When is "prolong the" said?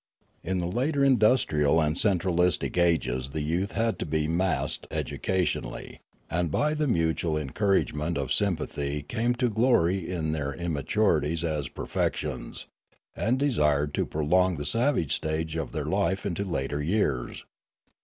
14.07-14.65